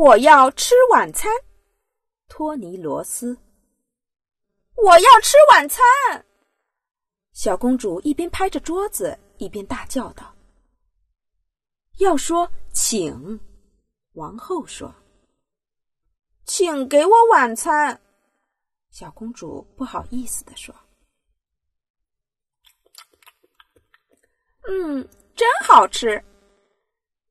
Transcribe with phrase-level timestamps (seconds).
[0.00, 1.30] 我要吃晚餐。
[2.26, 3.36] 托尼罗斯，
[4.74, 5.84] 我要吃晚餐。
[7.34, 10.34] 小公主一边拍着桌子，一边大叫道
[12.00, 13.38] ：“要说请。”
[14.16, 14.94] 王后说
[16.46, 18.00] ：“请给我晚餐。”
[18.90, 20.74] 小公主不好意思的说
[24.66, 25.06] ：“嗯，
[25.36, 26.24] 真好吃。”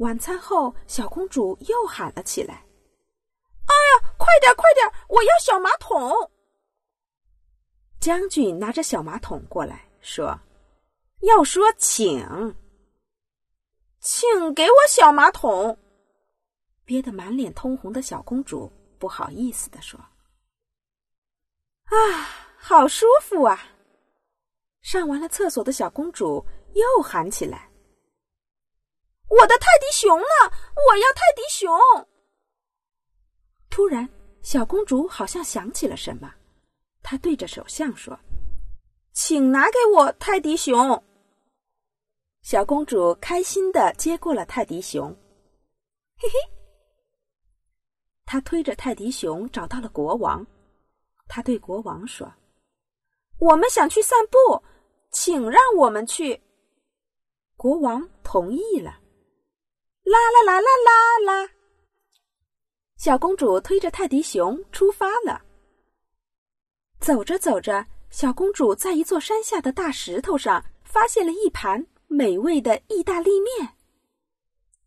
[0.00, 2.54] 晚餐后，小公主又喊了起来
[3.68, 4.90] ：“哎呀，快点，快点！
[5.08, 6.30] 我要小马桶！”
[8.00, 10.38] 将军拿着小马桶过来，说
[11.20, 12.18] ：“要说请，
[14.00, 15.78] 请给我小马桶。”
[16.86, 20.00] 憋得满脸通红的小公主不好意思的说
[21.84, 21.94] ：“啊，
[22.56, 23.62] 好舒服啊！”
[24.80, 26.42] 上完了厕所的小公主
[26.72, 27.69] 又喊起来。
[29.30, 30.26] 我的泰迪熊呢？
[30.88, 31.70] 我要泰迪熊！
[33.70, 34.08] 突然，
[34.42, 36.34] 小公主好像想起了什么，
[37.00, 38.18] 她对着首相说
[39.14, 41.04] ：“请拿给我泰迪熊。”
[42.42, 45.16] 小公主开心的接过了泰迪熊，
[46.16, 46.34] 嘿嘿。
[48.26, 50.44] 她推着泰迪熊找到了国王，
[51.28, 52.34] 她对国王说
[53.38, 54.64] ：“我们想去散步，
[55.12, 56.42] 请让我们去。”
[57.56, 58.99] 国王同意了。
[60.10, 61.50] 啦啦啦啦啦啦！
[62.96, 65.40] 小公主推着泰迪熊出发了。
[66.98, 73.76] 走着走着，小公主在一座山下的大石头上发现了一盘美味的意大利面。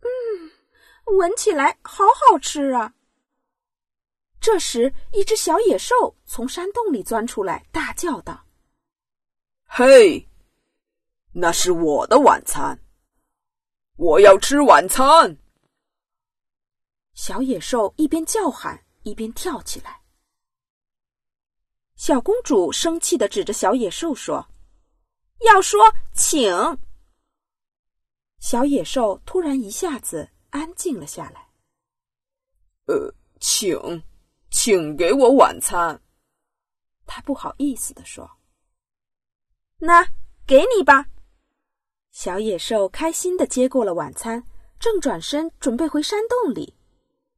[0.00, 0.50] 嗯，
[1.16, 2.92] 闻起来好好吃啊！
[4.40, 8.44] 这时，一只小野兽从山洞里钻出来，大叫道
[9.64, 10.28] ：“嘿，
[11.32, 12.78] 那是我的晚餐！”
[13.96, 15.36] 我要吃晚餐。
[17.14, 20.02] 小野兽一边叫喊一边跳起来。
[21.94, 24.48] 小公主生气的指着小野兽说
[25.46, 25.80] ：“要说
[26.12, 26.52] 请。”
[28.40, 31.48] 小野兽突然一下子安静了下来。
[32.86, 34.02] 呃，请，
[34.50, 36.02] 请给我晚餐。
[37.06, 38.28] 他不好意思的说
[39.78, 40.04] ：“那
[40.44, 41.06] 给你吧。”
[42.14, 44.44] 小野兽开心的接过了晚餐，
[44.78, 46.72] 正转身准备回山洞里，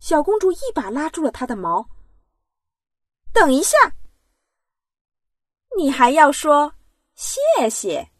[0.01, 1.89] 小公主一把拉住了它的毛。
[3.33, 3.75] 等一下，
[5.79, 6.75] 你还要说
[7.15, 8.11] 谢谢。